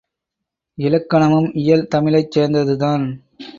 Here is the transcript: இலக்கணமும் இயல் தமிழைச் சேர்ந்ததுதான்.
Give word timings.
இலக்கணமும் 0.77 1.49
இயல் 1.53 1.87
தமிழைச் 1.87 2.31
சேர்ந்ததுதான். 2.31 3.05